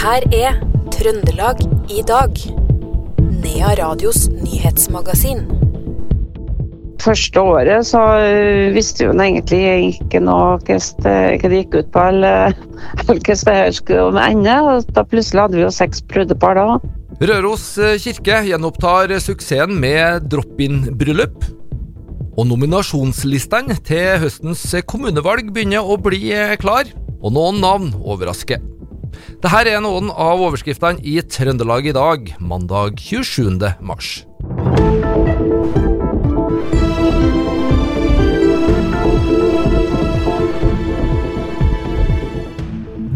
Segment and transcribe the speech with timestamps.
[0.00, 0.54] her er
[0.94, 1.58] Trøndelag
[1.92, 2.38] i dag.
[3.42, 5.42] Nea Radios nyhetsmagasin.
[7.00, 9.60] Første året så øh, visste hun egentlig
[9.90, 12.56] ikke noe det, hva det gikk ut på, eller,
[12.96, 14.56] eller hvordan det her skulle ende.
[14.96, 16.80] Da plutselig hadde vi jo seks brudepar da.
[17.20, 21.44] Røros eh, kirke gjenopptar suksessen med drop-in-bryllup.
[22.40, 26.88] Og nominasjonslistene til høstens kommunevalg begynner å bli eh, klar,
[27.20, 28.69] og noen navn overrasker.
[29.40, 33.56] Dette er noen av overskriftene i Trøndelag i dag, mandag 27.
[33.80, 34.20] mars.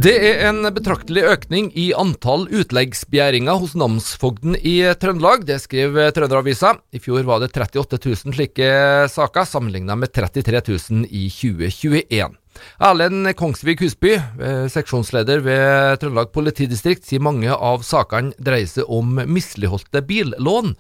[0.05, 5.47] Det er en betraktelig økning i antall utleggsbegjæringer hos namsfogden i Trøndelag.
[5.49, 6.75] Det skriver Trønderavisa.
[6.93, 8.69] I fjor var det 38 000 slike
[9.09, 12.37] saker, sammenlignet med 33 000 i 2021.
[12.83, 19.21] Erlend Kongsvik Husby, eh, seksjonsleder ved Trøndelag politidistrikt, sier mange av sakene dreier seg om
[19.27, 20.75] misligholdte billån.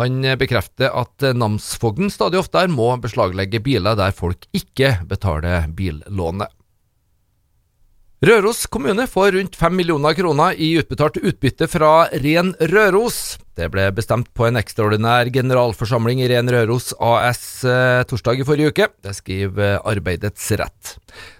[0.00, 6.48] Han bekrefter at namsfogden stadig oftere må beslaglegge biler der folk ikke betaler billånet.
[8.20, 13.38] Røros kommune får rundt 5 millioner kroner i utbetalt utbytte fra Ren Røros.
[13.56, 18.74] Det ble bestemt på en ekstraordinær generalforsamling i Ren Røros AS eh, torsdag i forrige
[18.74, 18.90] uke.
[19.00, 20.92] Det skriver Arbeidets Rett.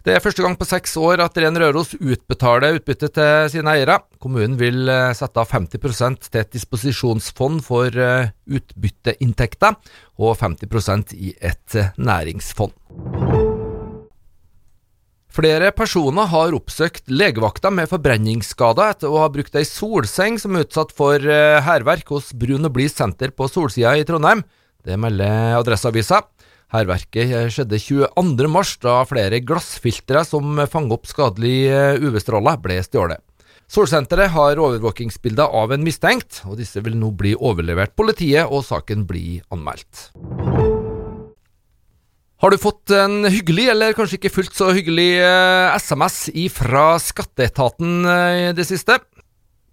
[0.09, 4.01] Det er første gang på seks år at Ren Røros utbetaler utbytte til sine eiere.
[4.17, 5.85] Kommunen vil eh, sette av 50
[6.31, 9.77] til et disposisjonsfond for eh, utbytteinntekter,
[10.17, 13.20] og 50% i et næringsfond.
[15.31, 20.67] Flere personer har oppsøkt legevakta med forbrenningsskader etter å ha brukt ei solseng som er
[20.67, 24.43] utsatt for eh, hærverk hos Brun og Blid senter på Solsida i Trondheim.
[24.83, 26.25] Det melder Adresseavisa.
[26.75, 33.23] Hærverket skjedde skjedde 22.3, da flere glassfiltre som fanger opp skadelige UV-stråler, ble stjålet.
[33.71, 39.07] Solsenteret har overvåkingsbilder av en mistenkt, og disse vil nå bli overlevert politiet, og saken
[39.07, 40.11] blir anmeldt.
[42.41, 48.07] Har du fått en hyggelig, eller kanskje ikke fullt så hyggelig, eh, SMS fra skatteetaten
[48.09, 48.97] eh, i det siste?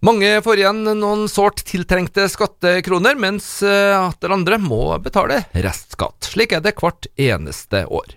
[0.04, 6.28] Mange får igjen noen sårt tiltrengte skattekroner, mens eh, atter andre må betale restskatt.
[6.28, 8.12] Slik er det hvert eneste år.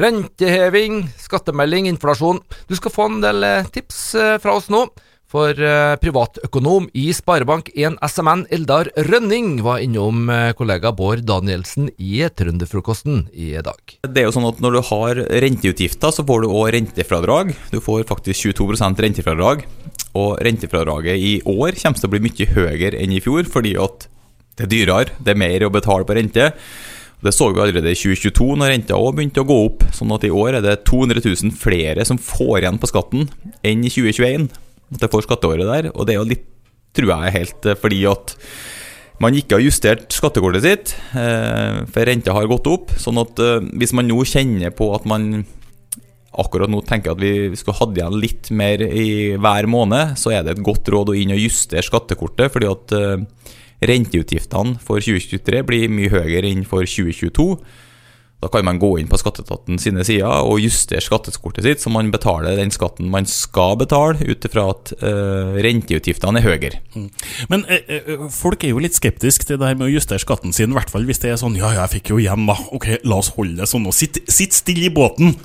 [0.00, 2.40] Renteheving, skattemelding, inflasjon.
[2.66, 4.86] Du skal få en del eh, tips eh, fra oss nå.
[5.34, 12.20] For eh, privatøkonom i Sparebank1 SMN Eldar Rønning var innom eh, kollega Bård Danielsen i
[12.38, 13.96] Trønderfrokosten i dag.
[14.06, 17.50] Det er jo sånn at Når du har renteutgifter, så får du òg rentefradrag.
[17.74, 19.66] Du får faktisk 22% rentefradrag.
[20.14, 24.06] Og rentefradraget i år kommer til å bli mye høyere enn i fjor, fordi at
[24.54, 26.52] det er dyrere, det er mer å betale på rente.
[27.24, 29.82] Det så vi allerede i 2022, når renta òg begynte å gå opp.
[29.96, 33.26] Sånn at i år er det 200 000 flere som får igjen på skatten
[33.66, 34.46] enn i 2021
[34.92, 35.90] at jeg får skatteåret der.
[35.94, 36.46] Og det er jo litt,
[36.94, 38.34] tror jeg, helt eh, fordi at
[39.22, 42.94] man ikke har justert skattekortet sitt, eh, for renta har gått opp.
[43.00, 45.44] Sånn at eh, hvis man nå kjenner på at man
[46.34, 50.42] akkurat nå tenker at vi skulle hatt igjen litt mer i hver måned, så er
[50.42, 52.94] det et godt råd å inn og justere skattekortet, fordi at
[53.86, 57.46] renteutgiftene for 2023 blir mye høyere enn for 2022.
[58.44, 62.10] Da kan man gå inn på skatteetaten sine sider og justere skattekortet sitt, så man
[62.12, 66.82] betaler den skatten man skal betale, ut ifra at uh, renteutgiftene er høyere.
[66.92, 67.08] Mm.
[67.52, 70.74] Men uh, folk er jo litt skeptiske til det her med å justere skatten sin,
[70.74, 72.58] i hvert fall hvis det er sånn ja, ja, jeg fikk jo igjen, da.
[72.76, 73.88] Ok, la oss holde det sånn.
[73.88, 75.38] og Sitt, sitt stille i båten!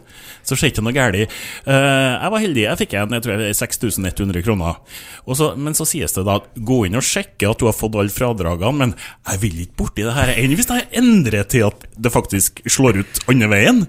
[0.50, 1.38] Så skjer ikke noe galt.
[1.68, 4.82] Uh, jeg var heldig, jeg fikk en jeg tror jeg 6100 kroner.
[5.40, 8.14] Så, men så sies det da gå inn og sjekke at du har fått alle
[8.14, 8.96] fradragene, men
[9.30, 13.04] jeg vil ikke borti det her enn hvis jeg endrer til at det faktisk slår
[13.04, 13.84] ut andre veien.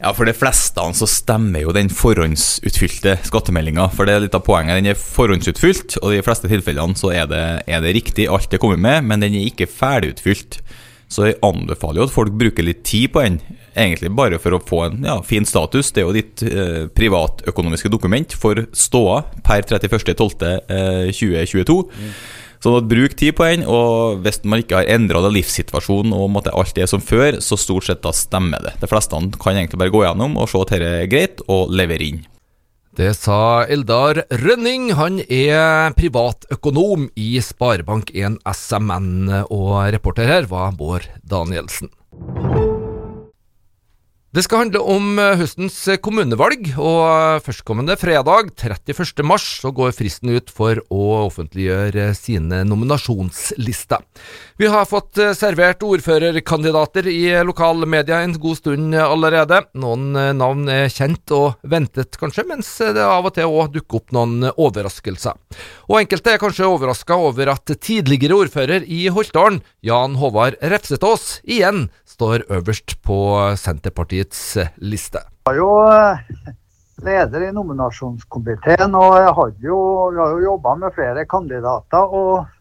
[0.00, 3.90] Ja, For de fleste så stemmer jo den forhåndsutfylte skattemeldinga.
[3.92, 4.78] For det er litt av poenget.
[4.80, 8.48] Den er forhåndsutfylt, og i de fleste tilfellene så er det, er det riktig alt
[8.52, 10.62] det kommer med, men den er ikke ferdigutfylt.
[11.10, 13.40] Så jeg anbefaler jo at folk bruker litt tid på den,
[13.74, 15.90] egentlig bare for å få en ja, fin status.
[15.90, 21.90] Det er jo ditt eh, privatøkonomiske dokument for ståa per 31.12.2022.
[21.90, 22.12] Mm.
[22.60, 26.78] Så bruk tid på den, og hvis man ikke har endra livssituasjonen og måtte alt
[26.78, 28.74] er som før, så stort sett da stemmer det.
[28.82, 32.12] De fleste kan egentlig bare gå gjennom og se at dette er greit, og levere
[32.12, 32.20] inn.
[32.98, 34.88] Det sa Eldar Rønning.
[34.98, 41.92] Han er privatøkonom i Sparebank1 SMN, og reporter her var Bård Danielsen.
[44.34, 49.22] Det skal handle om høstens kommunevalg, og førstkommende fredag, 31.
[49.26, 54.02] mars, så går fristen ut for å offentliggjøre sine nominasjonslister.
[54.60, 59.62] Vi har fått servert ordførerkandidater i lokalmedia en god stund allerede.
[59.80, 64.12] Noen navn er kjent og ventet, kanskje, mens det av og til òg dukker opp
[64.12, 65.40] noen overraskelser.
[65.88, 71.86] Og enkelte er kanskje overraska over at tidligere ordfører i Holtdalen, Jan Håvard Refsetås, igjen
[72.04, 73.16] står øverst på
[73.56, 74.44] Senterpartiets
[74.76, 75.24] liste.
[75.24, 76.54] Jeg var jo eh,
[77.08, 79.82] leder i nominasjonskomiteen, og hadde jo,
[80.20, 82.04] har jo jobba med flere kandidater.
[82.12, 82.58] og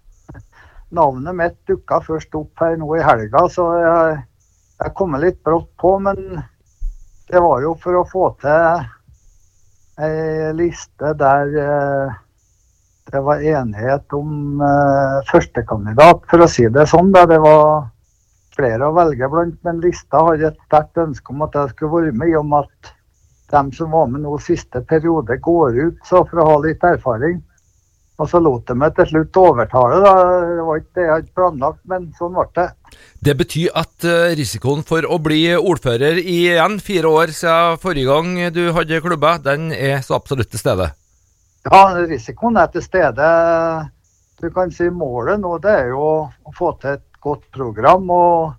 [0.96, 4.16] Navnet mitt dukka først opp her nå i helga, så jeg,
[4.82, 5.98] jeg kom litt brått på.
[6.02, 6.42] Men
[7.30, 8.88] det var jo for å få til
[10.00, 12.18] ei liste der eh,
[13.12, 17.12] det var enighet om uh, førstekandidat, for å si det sånn.
[17.16, 17.26] Da.
[17.30, 17.90] Det var
[18.54, 22.14] flere å velge blant, men lista hadde et sterkt ønske om at jeg skulle være
[22.14, 22.92] med, i og med at
[23.50, 27.40] de som var med nå siste periode, går ut, så for å ha litt erfaring.
[28.20, 30.00] Og så lot de meg til slutt overtale.
[30.04, 30.14] Da.
[30.44, 32.68] Det var ikke det jeg hadde planlagt, men sånn ble det.
[33.24, 38.56] Det betyr at uh, risikoen for å bli ordfører igjen, fire år siden forrige gang
[38.56, 40.90] du hadde klubba, den er så absolutt til stede?
[41.68, 43.30] Ja, risikoen er til stede.
[44.40, 48.59] Du kan si målet nå det er jo å få til et godt program og,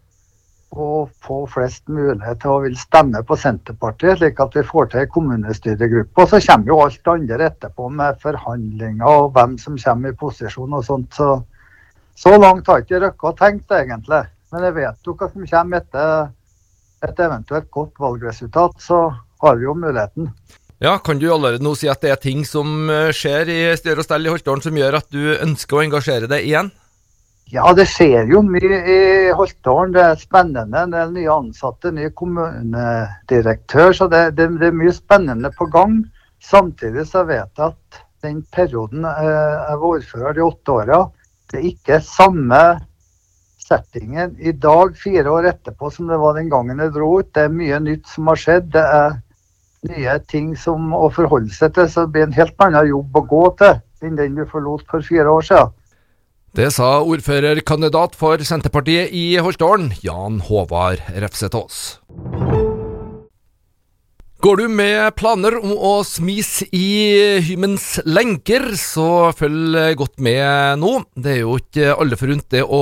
[0.70, 5.08] og få flest mulig til å vil stemme på Senterpartiet, slik at vi får til
[5.10, 6.22] kommunestyregruppe.
[6.22, 10.76] Og så kommer jo alt andre etterpå med forhandlinger og hvem som kommer i posisjon
[10.78, 11.16] og sånt.
[11.18, 11.32] Så,
[12.14, 14.22] så langt har ikke Røkke tenkt, egentlig.
[14.50, 16.30] Men jeg vet jo hva som kommer etter
[17.06, 18.78] et eventuelt godt valgresultat.
[18.78, 19.02] Så
[19.42, 20.30] har vi jo muligheten.
[20.80, 24.00] Ja, Kan du allerede nå si at det er ting som eh, skjer i styre
[24.00, 26.70] og stell i Holtålen som gjør at du ønsker å engasjere deg igjen?
[27.50, 28.98] Ja, det skjer jo mye i
[29.34, 29.90] Holtålen.
[29.94, 30.84] Det er spennende.
[30.92, 33.90] Det er nye ansatte, ny kommunedirektør.
[33.96, 35.96] Så det, det, det, er mye spennende på gang.
[36.38, 41.00] Samtidig så vet jeg at den perioden jeg var ordfører de åtte åra,
[41.50, 42.60] det er ikke samme
[43.64, 47.32] settingen i dag, fire år etterpå, som det var den gangen jeg dro ut.
[47.34, 48.70] Det er mye nytt som har skjedd.
[48.76, 49.18] Det er
[49.90, 51.90] nye ting som å forholde seg til.
[51.90, 55.04] Så det blir en helt annen jobb å gå til enn den du forlot for
[55.04, 55.76] fire år siden.
[56.50, 62.00] Det sa ordførerkandidat for Senterpartiet i Holtålen, Jan Håvard Refsetås.
[64.40, 70.92] Går du med planer om å smise i hymens lenker, så følg godt med nå.
[71.12, 72.78] Det er jo ikke alle forunt det å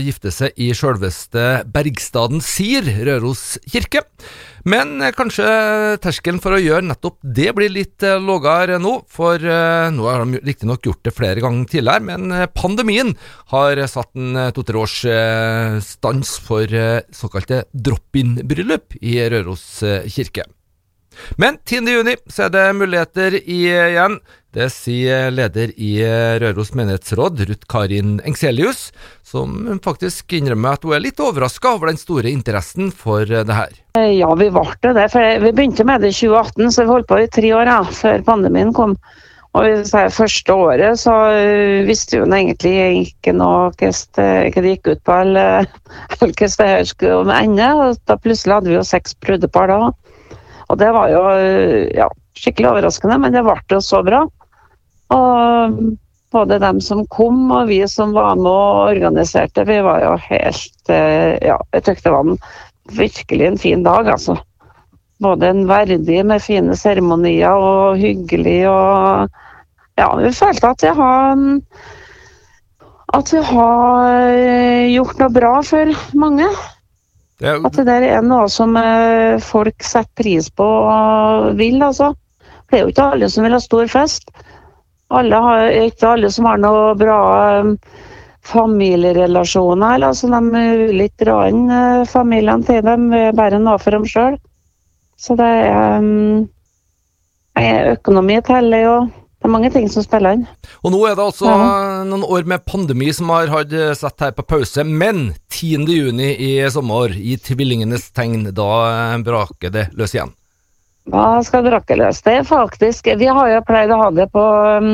[0.00, 4.06] gifte seg i sjølveste Bergstaden Sir, Røros kirke.
[4.64, 5.44] Men eh, kanskje
[6.00, 10.24] terskelen for å gjøre nettopp det blir litt eh, lavere nå, for eh, nå har
[10.24, 13.12] de riktignok gjort det flere ganger tidligere, men pandemien
[13.52, 14.96] har satt en to-tre års
[15.84, 16.72] stans for
[17.12, 19.66] såkalte drop-in-bryllup i Røros
[20.08, 20.48] kirke.
[21.40, 24.20] Men 10.6 så er det muligheter igjen.
[24.50, 25.92] Det sier leder i
[26.42, 28.88] Røros menighetsråd, Ruth Karin Engselius,
[29.22, 33.76] som faktisk innrømmer at hun er litt overraska over den store interessen for det her.
[33.94, 35.06] Ja, vi ble det.
[35.12, 37.80] For vi begynte med det i 2018, så vi holdt på i tre år ja,
[37.94, 38.98] før pandemien kom.
[39.58, 41.14] Og første året så
[41.86, 42.74] visste hun egentlig
[43.08, 45.66] ikke noe hva det gikk ut på, eller
[46.18, 47.72] hvordan det skulle ende.
[47.74, 49.80] Og da plutselig hadde vi jo seks brudepar da.
[50.70, 51.22] Og det var jo
[51.96, 52.06] ja,
[52.38, 54.22] skikkelig overraskende, men det ble jo så bra.
[55.10, 55.80] Og
[56.30, 60.92] både dem som kom og vi som var med og organiserte, vi var jo helt
[60.94, 62.38] eh, Ja, jeg syntes det var en,
[62.94, 64.38] virkelig en fin dag, altså.
[65.20, 69.38] Både en verdig med fine seremonier og hyggelig og
[69.98, 71.42] Ja, vi følte at vi har
[73.10, 76.46] at vi har eh, gjort noe bra for mange.
[77.40, 82.12] Det At det der er noe som eh, folk setter pris på og vil, altså.
[82.68, 84.28] Det er jo ikke alle som vil ha stor fest.
[85.10, 87.20] Alle har, ikke alle som har noe bra
[87.64, 87.72] um,
[88.46, 89.96] familierelasjoner.
[89.96, 94.06] Eller, altså, de vil ikke dra inn uh, familiene til dem, bare noe for dem
[94.06, 94.36] sjøl.
[95.18, 96.44] Så det er, um,
[97.58, 98.94] er økonomi teller jo.
[99.40, 100.42] Det er mange ting som spiller inn.
[100.84, 101.68] Og Nå er det altså ja.
[102.04, 107.14] noen år med pandemi som har hatt satt her på pause, men 10.6 i sommer,
[107.16, 110.34] i tvillingenes tegn, da eh, braker det løs igjen.
[111.10, 112.20] Da skal brake løs.
[112.22, 114.90] Det er faktisk Vi har jo pleid å ha det på um,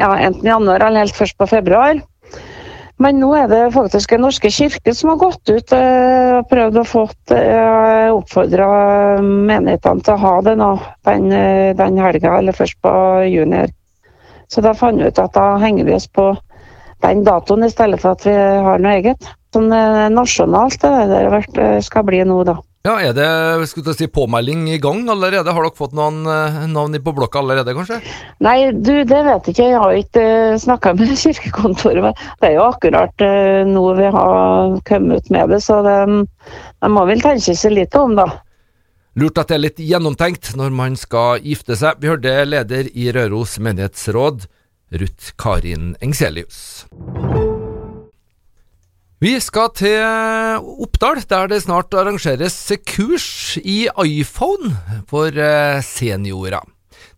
[0.00, 2.02] ja, enten januar eller helt først på februar.
[3.02, 6.80] Men nå er det faktisk Den norske kirke som har gått ut eh, og prøvd
[6.80, 8.68] å få eh, oppfordra
[9.22, 10.70] menighetene til å ha det nå
[11.08, 11.30] den,
[11.78, 12.92] den helga, eller først på
[13.30, 13.64] juni.
[14.48, 16.30] Så da fant vi ut at da henger vi oss på
[17.02, 19.26] den datoen i stedet for at vi har noe eget.
[19.54, 19.70] Sånn
[20.14, 22.56] nasjonalt det der skal bli nå, da.
[22.84, 25.52] Ja, Er det skulle si, påmelding i gang allerede?
[25.56, 27.96] Har dere fått noen eh, navn på blokka allerede, kanskje?
[28.44, 29.68] Nei, du, det vet jeg ikke.
[29.70, 32.20] Jeg har ikke uh, snakka med kirkekontoret.
[32.42, 35.96] Det er jo akkurat uh, nå vi har kommet ut med det, så de,
[36.28, 38.28] de må vel tenke seg litt om, da.
[39.16, 42.04] Lurt at det er litt gjennomtenkt når man skal gifte seg.
[42.04, 44.44] Vi hørte leder i Røros menighetsråd,
[45.00, 46.84] Ruth Karin Engselius.
[49.24, 50.02] Vi skal til
[50.84, 54.74] Oppdal, der det snart arrangeres kurs i iPhone
[55.08, 56.66] for eh, seniorer.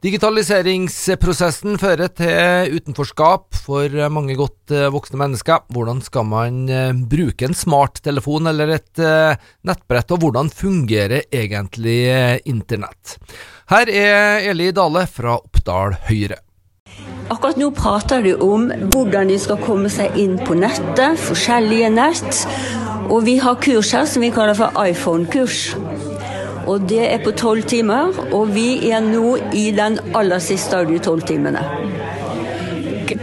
[0.07, 5.67] Digitaliseringsprosessen fører til utenforskap for mange godt eh, voksne mennesker.
[5.75, 9.05] Hvordan skal man eh, bruke en smarttelefon eller et
[9.67, 12.05] nettbrett, og hvordan fungerer egentlig
[12.47, 13.19] internett?
[13.73, 16.46] Her er Eli Dale fra Oppdal Høyre.
[17.27, 22.43] Akkurat nå prater de om hvordan de skal komme seg inn på nettet, forskjellige nett.
[23.11, 25.73] Og vi har kurs her som vi kaller for iPhone-kurs.
[26.71, 30.87] Og det er på tolv timer, og vi er nå i den aller siste av
[30.91, 31.63] de tolv timene.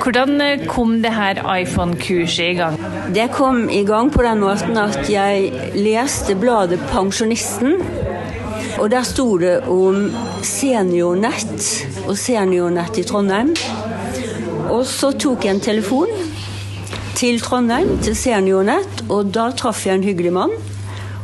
[0.03, 2.75] Hvordan kom det her iPhone-kurset i gang?
[3.15, 7.79] Det kom i gang på den måten at jeg leste bladet Pensjonisten.
[8.79, 10.09] Og der sto det om
[10.43, 11.67] seniornett
[12.07, 13.53] og seniornett i Trondheim.
[14.73, 16.09] Og så tok jeg en telefon
[17.13, 20.55] til Trondheim, til Seniornett, og da traff jeg en hyggelig mann.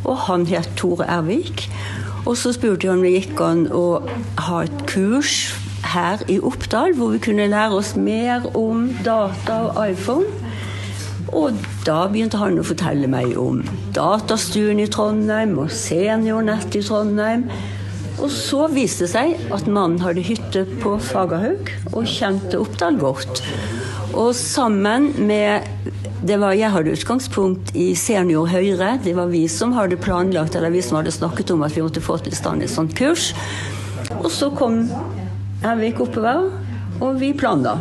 [0.04, 1.66] Og han het Tore Ervik.
[2.28, 3.84] Og så spurte jeg om det gikk an å
[4.46, 5.50] ha et kurs
[5.90, 10.30] her i Oppdal, hvor vi kunne lære oss mer om data og iPhone.
[11.34, 13.64] Og da begynte han å fortelle meg om
[13.96, 17.48] datastuen i Trondheim og seniornett i Trondheim.
[18.20, 23.40] Og så viste det seg at mannen hadde hytte på Fagerhaug og kjente Oppdal godt.
[24.10, 25.64] Og sammen med
[26.20, 28.98] det var, Jeg hadde utgangspunkt i Senior Høyre.
[29.00, 32.02] Det var vi som hadde planlagt, eller vi som hadde snakket om at vi måtte
[32.04, 33.32] få til stand et sånt kurs.
[34.20, 34.82] Og så kom
[35.64, 36.50] Henrik oppover,
[37.00, 37.78] og vi planla.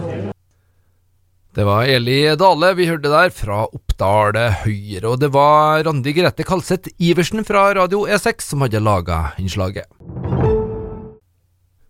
[1.51, 5.03] Det var Eli Dale vi hørte der, fra Oppdal Høyre.
[5.10, 9.89] Og det var Randi Grete Kalseth Iversen fra Radio E6 som hadde laga innslaget.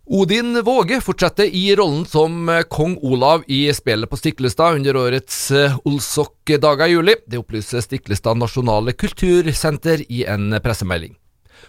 [0.09, 5.75] Odin Våge fortsetter i rollen som kong Olav i spillet på Stiklestad under årets eh,
[5.85, 7.13] Olsok-dager i juli.
[7.29, 11.13] Det opplyser Stiklestad Nasjonale Kultursenter i en pressemelding.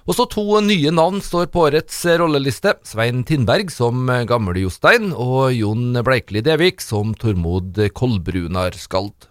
[0.09, 2.79] Også to nye navn står på årets rolleliste.
[2.89, 9.29] Svein Tindberg som Gamle Jostein, og Jon Bleikli Devik som Tormod Kolbrunar-Skald.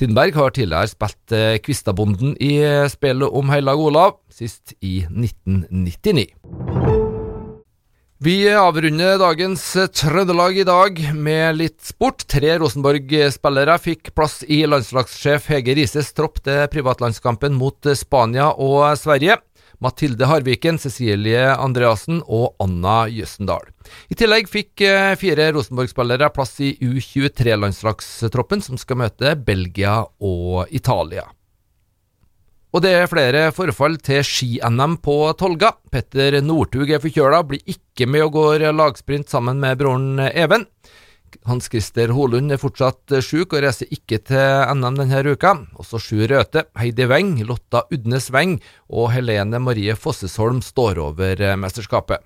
[0.00, 2.56] Tindberg har tidligere spilt eh, Kvistabonden i
[2.88, 6.65] spillet om Heilag Olav, sist i 1999.
[8.18, 9.60] Vi avrunder dagens
[9.92, 12.22] Trøndelag i dag med litt sport.
[12.32, 19.36] Tre Rosenborg-spillere fikk plass i landslagssjef Hege Rises tropp til privatlandskampen mot Spania og Sverige.
[19.84, 23.68] Mathilde Harviken, Cecilie Andreassen og Anna Jøssendal.
[24.08, 31.28] I tillegg fikk eh, fire Rosenborg-spillere plass i U23-landslagstroppen, som skal møte Belgia og Italia.
[32.76, 35.70] Og det er flere forfall til ski-NM på Tolga.
[35.88, 40.66] Petter Northug er forkjøla, blir ikke med og går lagsprint sammen med broren Even.
[41.48, 45.54] Hans Christer Holund er fortsatt sjuk og reiser ikke til NM denne uka.
[45.80, 48.58] Også Sju Røthe, Heidi Weng, Lotta Udnes Weng
[48.92, 52.20] og Helene Marie Fossesholm står over mesterskapet.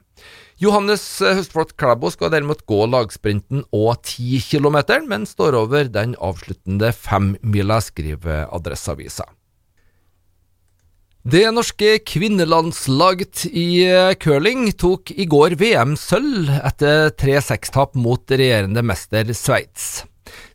[0.58, 6.90] Johannes Høstflot Klæbo skal derimot gå lagsprinten og 10 km, men står over den avsluttende
[6.90, 9.30] femmila, skriver Adresseavisa.
[11.20, 19.28] Det norske kvinnelandslaget i eh, curling tok i går VM-sølv etter 3-6-tap mot regjerende mester
[19.36, 20.06] Sveits.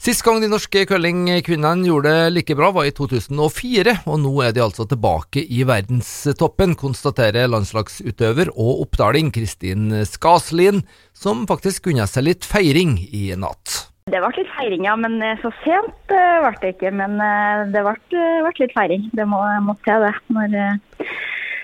[0.02, 4.58] Sist gang de norske curlingkvinnene gjorde det like bra, var i 2004, og nå er
[4.58, 10.82] de altså tilbake i verdenstoppen, konstaterer landslagsutøver og oppdaling Kristin Skaslin,
[11.14, 13.84] som faktisk unna seg litt feiring i natt.
[14.06, 14.92] Det ble litt feiring, ja.
[15.02, 16.92] Men eh, så sent uh, ble det ikke.
[16.94, 19.08] Men uh, det ble, ble, litt feiring.
[19.18, 20.12] Det må, må til, det.
[20.30, 20.52] Når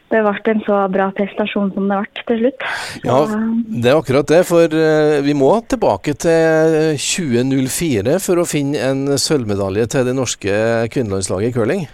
[0.10, 2.66] det ble en så bra prestasjon som det ble til slutt.
[3.06, 4.40] Ja, det er akkurat det.
[4.50, 4.74] For
[5.22, 10.58] vi må tilbake til 2004 for å finne en sølvmedalje til det norske
[10.98, 11.86] kvinnelandslaget i curling.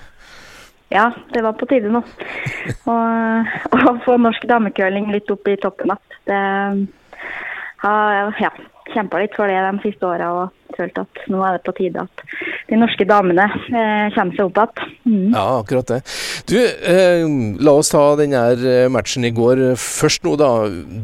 [0.95, 2.05] Ja, det var på tide nå.
[2.87, 2.97] Å
[4.07, 6.07] få norsk damecurling litt opp i toppen igjen.
[6.31, 6.41] Det
[7.83, 8.55] ja,
[8.93, 12.03] kjempa litt for det de siste åra og følt at nå er det på tide
[12.03, 12.23] at
[12.67, 14.95] de norske damene eh, kommer seg opp igjen.
[15.07, 15.29] Mm.
[15.31, 15.99] Ja, akkurat det.
[16.49, 17.23] Du, eh,
[17.63, 20.51] la oss ta denne eh, matchen i går først nå, da.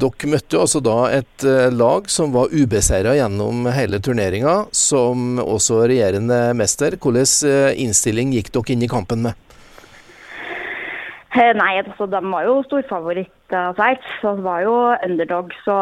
[0.04, 5.86] Dere møtte altså da et eh, lag som var ubeseira gjennom hele turneringa, som også
[5.88, 7.00] regjerende mester.
[7.00, 9.40] Hvilken eh, innstilling gikk dere inn i kampen med?
[11.34, 14.10] Eh, Nei, altså de var jo storfavoritt av Sveits.
[14.22, 15.78] Så var jo underdog, så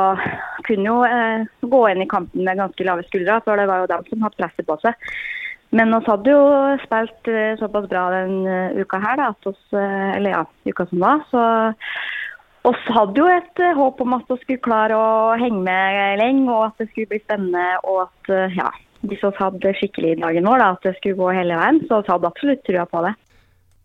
[0.67, 1.43] kunne jo eh,
[1.73, 3.41] gå inn i kampen med ganske lave skuldre.
[3.43, 5.11] For det var jo dem som hadde presset på seg.
[5.75, 6.43] Men vi hadde jo
[6.83, 11.03] spilt eh, såpass bra den uh, uka her, da, oss, eh, eller ja, uka som
[11.03, 11.21] var.
[11.31, 11.43] Så
[12.67, 16.47] oss hadde jo et eh, håp om at vi skulle klare å henge med lenge,
[16.51, 17.67] og at det skulle bli spennende.
[17.87, 18.67] Og at ja,
[19.07, 21.83] hvis vi hadde skikkelig dagen vår, da, at det skulle gå hele veien.
[21.87, 23.15] Så vi hadde absolutt trua på det.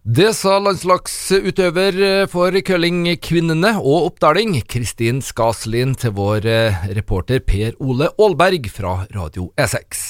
[0.06, 1.96] Det sa landslagsutøver
[2.30, 9.48] for curlingkvinnene og Oppdaling, Kristin Skaslin, til vår eh, reporter Per Ole Aalberg fra Radio
[9.58, 10.04] E6.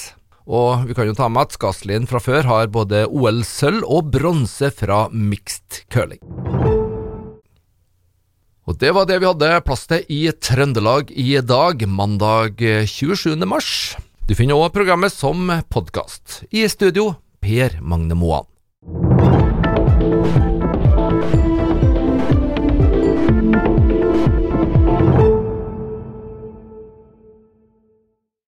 [0.45, 4.69] Og vi kan jo ta med at Skaslin fra før har både OL-sølv og bronse
[4.69, 6.21] fra mixed curling.
[8.69, 13.33] Og det var det vi hadde plass til i Trøndelag i dag, mandag 27.
[13.49, 13.97] mars.
[14.29, 16.43] Du finner òg programmet som podkast.
[16.53, 18.45] I studio, Per Magne Moan.